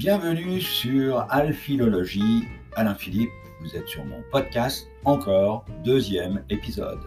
Bienvenue 0.00 0.62
sur 0.62 1.26
Alphilologie. 1.28 2.44
Alain 2.74 2.94
Philippe, 2.94 3.28
vous 3.60 3.76
êtes 3.76 3.86
sur 3.86 4.02
mon 4.06 4.22
podcast, 4.32 4.88
encore 5.04 5.66
deuxième 5.84 6.42
épisode. 6.48 7.00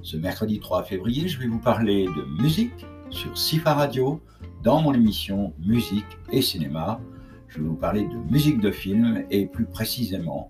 Ce 0.00 0.16
mercredi 0.16 0.58
3 0.58 0.84
février, 0.84 1.28
je 1.28 1.38
vais 1.38 1.46
vous 1.46 1.58
parler 1.58 2.06
de 2.06 2.42
musique 2.42 2.86
sur 3.10 3.36
Sifa 3.36 3.74
Radio 3.74 4.18
dans 4.62 4.80
mon 4.80 4.94
émission 4.94 5.52
Musique 5.58 6.06
et 6.30 6.40
Cinéma. 6.40 7.02
Je 7.48 7.58
vais 7.58 7.68
vous 7.68 7.76
parler 7.76 8.04
de 8.04 8.16
musique 8.32 8.60
de 8.60 8.70
film 8.70 9.26
et 9.28 9.44
plus 9.44 9.66
précisément 9.66 10.48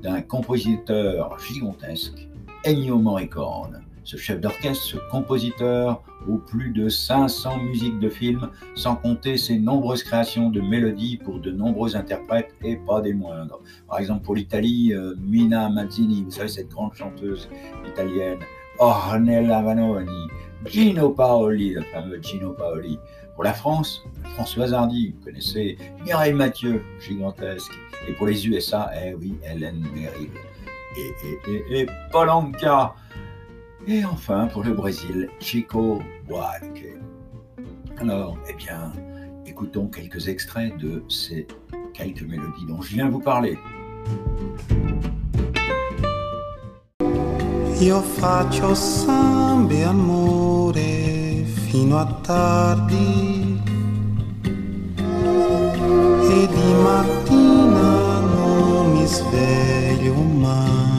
d'un 0.00 0.22
compositeur 0.22 1.38
gigantesque, 1.40 2.26
Ennio 2.64 2.98
Morricone 2.98 3.82
ce 4.08 4.16
chef 4.16 4.40
d'orchestre, 4.40 4.82
ce 4.82 4.96
compositeur 5.10 6.02
aux 6.26 6.38
plus 6.38 6.70
de 6.70 6.88
500 6.88 7.58
musiques 7.58 7.98
de 7.98 8.08
films, 8.08 8.48
sans 8.74 8.96
compter 8.96 9.36
ses 9.36 9.58
nombreuses 9.58 10.02
créations 10.02 10.48
de 10.48 10.62
mélodies 10.62 11.18
pour 11.18 11.40
de 11.40 11.50
nombreux 11.50 11.94
interprètes 11.94 12.54
et 12.64 12.76
pas 12.76 13.02
des 13.02 13.12
moindres. 13.12 13.60
Par 13.86 13.98
exemple 13.98 14.24
pour 14.24 14.34
l'Italie, 14.34 14.94
euh, 14.94 15.14
Mina 15.20 15.68
Mazzini, 15.68 16.22
vous 16.24 16.30
savez 16.30 16.48
cette 16.48 16.70
grande 16.70 16.94
chanteuse 16.94 17.50
italienne, 17.86 18.38
Ornella 18.78 19.60
Vanoni, 19.60 20.28
Gino 20.64 21.10
Paoli, 21.10 21.74
le 21.74 21.82
fameux 21.82 22.18
Gino 22.22 22.54
Paoli. 22.54 22.98
Pour 23.34 23.44
la 23.44 23.52
France, 23.52 24.02
Françoise 24.36 24.72
Hardy, 24.72 25.14
vous 25.18 25.24
connaissez 25.26 25.76
Mireille 26.02 26.32
Mathieu, 26.32 26.82
gigantesque. 26.98 27.72
Et 28.08 28.14
pour 28.14 28.26
les 28.26 28.48
USA, 28.48 28.90
eh 29.04 29.12
oui, 29.12 29.34
Hélène 29.44 29.84
Merrill. 29.94 30.30
Et, 30.96 31.50
et, 31.50 31.52
et, 31.52 31.80
et 31.82 31.86
Polanka, 32.10 32.94
et 33.86 34.04
enfin, 34.04 34.46
pour 34.46 34.64
le 34.64 34.72
Brésil, 34.72 35.28
Chico 35.40 36.00
Buarque. 36.26 36.86
Alors, 37.98 38.38
eh 38.48 38.54
bien, 38.54 38.92
écoutons 39.46 39.88
quelques 39.88 40.28
extraits 40.28 40.76
de 40.78 41.02
ces 41.08 41.46
quelques 41.94 42.22
mélodies 42.22 42.66
dont 42.66 42.80
je 42.80 42.94
viens 42.94 43.08
vous 43.08 43.20
parler. 43.20 43.58
Io 47.80 48.00
faccio 48.00 48.74
samba 48.74 49.88
amore 49.88 51.44
fino 51.68 51.98
a 51.98 52.06
tardi 52.22 53.60
e 56.28 56.48
di 56.48 56.72
mattina 56.82 58.18
non 58.18 58.92
mi 58.94 59.06
sveglio. 59.06 60.97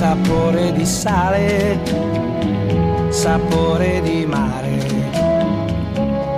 Sapore 0.00 0.72
di 0.72 0.86
sale, 0.86 1.78
sapore 3.10 4.00
di 4.00 4.24
mare, 4.24 4.78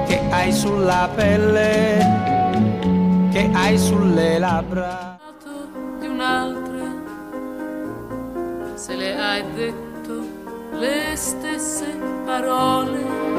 che 0.08 0.20
hai 0.30 0.52
sulla 0.52 1.08
pelle, 1.14 3.28
che 3.30 3.48
hai 3.52 3.78
sulle 3.78 4.40
labbra. 4.40 5.16
Di 6.00 6.08
un'altra, 6.08 6.86
se 8.74 8.96
le 8.96 9.16
hai 9.16 9.44
detto 9.54 10.26
le 10.72 11.14
stesse 11.14 11.96
parole 12.24 13.31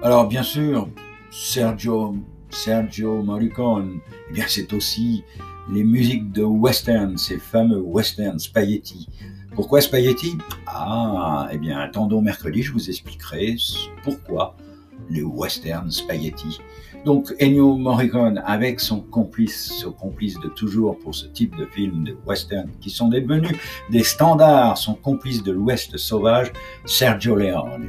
Alors, 0.00 0.28
bien 0.28 0.44
sûr, 0.44 0.88
Sergio, 1.28 2.14
Sergio 2.50 3.20
Morricone, 3.20 3.98
eh 4.30 4.32
bien, 4.32 4.44
c'est 4.46 4.72
aussi 4.72 5.24
les 5.72 5.82
musiques 5.82 6.30
de 6.30 6.44
western, 6.44 7.18
ces 7.18 7.38
fameux 7.38 7.80
western 7.80 8.38
spaghetti. 8.38 9.08
Pourquoi 9.56 9.80
spaghetti? 9.80 10.38
Ah, 10.68 11.48
eh 11.50 11.58
bien, 11.58 11.80
attendons 11.80 12.22
mercredi, 12.22 12.62
je 12.62 12.72
vous 12.72 12.88
expliquerai 12.88 13.56
pourquoi 14.04 14.54
les 15.10 15.22
western 15.22 15.90
spaghetti. 15.90 16.60
Donc 17.04 17.34
Ennio 17.40 17.76
Morricone 17.76 18.40
avec 18.46 18.78
son 18.78 19.00
complice, 19.00 19.72
son 19.80 19.92
complice 19.92 20.38
de 20.38 20.48
toujours 20.48 20.96
pour 20.98 21.14
ce 21.14 21.26
type 21.26 21.56
de 21.56 21.64
film 21.64 22.04
de 22.04 22.16
western 22.24 22.70
qui 22.80 22.90
sont 22.90 23.08
devenus 23.08 23.56
des 23.90 24.04
standards, 24.04 24.78
son 24.78 24.94
complice 24.94 25.42
de 25.42 25.50
l'Ouest 25.50 25.96
sauvage, 25.96 26.52
Sergio 26.84 27.34
Leone. 27.34 27.88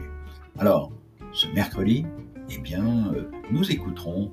Alors, 0.57 0.91
ce 1.33 1.47
mercredi, 1.47 2.05
eh 2.49 2.57
bien, 2.57 3.13
euh, 3.13 3.29
nous 3.51 3.71
écouterons 3.71 4.31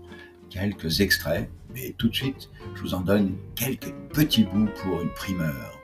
quelques 0.51 1.01
extraits, 1.01 1.51
mais 1.75 1.95
tout 1.99 2.09
de 2.09 2.15
suite, 2.15 2.51
je 2.75 2.83
vous 2.83 2.95
en 2.95 3.01
donne 3.01 3.37
quelques 3.55 3.93
petits 4.13 4.45
bouts 4.45 4.69
pour 4.83 5.01
une 5.03 5.11
primeur. 5.11 5.77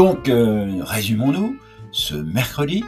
Donc, 0.00 0.30
euh, 0.30 0.82
résumons-nous, 0.82 1.58
ce 1.92 2.14
mercredi, 2.14 2.82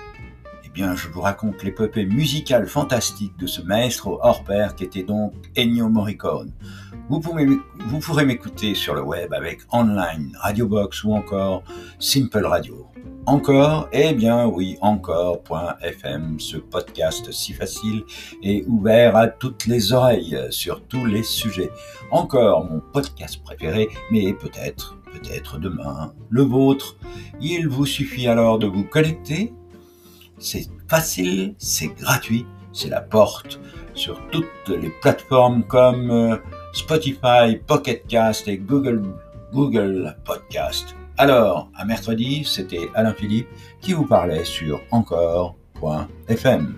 eh 0.64 0.70
bien, 0.70 0.97
je 0.97 1.09
vous 1.09 1.20
raconte 1.20 1.62
l'épopée 1.62 2.06
musicale 2.06 2.67
fantastique 2.67 3.37
de 3.38 3.47
ce 3.47 3.61
maestro 3.61 4.19
hors 4.23 4.43
pair 4.44 4.75
qui 4.75 4.85
était 4.85 5.03
donc 5.03 5.35
Ennio 5.55 5.91
Morricone. 5.91 6.55
Vous, 7.11 7.20
pourrez 7.20 8.25
m'écouter 8.25 8.75
sur 8.75 8.94
le 8.94 9.03
web 9.03 9.35
avec 9.35 9.61
Online, 9.73 10.35
Radio 10.41 10.67
Box 10.67 11.05
ou 11.05 11.12
encore 11.12 11.64
Simple 11.99 12.47
Radio. 12.47 12.87
Encore, 13.26 13.88
eh 13.92 14.14
bien 14.14 14.46
oui, 14.46 14.76
encore.fm, 14.80 16.40
ce 16.40 16.56
podcast 16.56 17.30
si 17.30 17.52
facile 17.52 18.02
et 18.42 18.64
ouvert 18.66 19.14
à 19.14 19.28
toutes 19.28 19.66
les 19.66 19.92
oreilles 19.92 20.36
sur 20.50 20.82
tous 20.88 21.06
les 21.06 21.22
sujets. 21.22 21.70
Encore 22.10 22.64
mon 22.64 22.80
podcast 22.80 23.40
préféré, 23.44 23.88
mais 24.10 24.32
peut-être, 24.34 24.98
peut-être 25.12 25.58
demain, 25.58 26.12
le 26.30 26.42
vôtre. 26.42 26.96
Il 27.40 27.69
vous 27.69 27.86
suffit 27.86 28.26
alors 28.26 28.58
de 28.58 28.66
vous 28.66 28.84
connecter. 28.84 29.54
C'est 30.38 30.66
facile, 30.88 31.54
c'est 31.58 31.94
gratuit, 31.94 32.44
c'est 32.72 32.88
la 32.88 33.00
porte 33.00 33.60
sur 33.94 34.20
toutes 34.32 34.69
les 34.69 34.90
plateformes 35.00 35.62
comme 35.62 36.10
euh, 36.10 36.36
Spotify, 36.72 37.56
Pocket 37.69 38.04
Cast 38.08 38.48
et 38.48 38.58
Google, 38.58 39.02
Google 39.52 40.16
Podcast. 40.24 40.96
Alors, 41.22 41.69
à 41.76 41.84
mercredi, 41.84 42.42
c'était 42.44 42.90
Alain 42.96 43.14
Philippe 43.14 43.46
qui 43.80 43.92
vous 43.92 44.04
parlait 44.04 44.42
sur 44.42 44.80
encore.fm. 44.90 46.74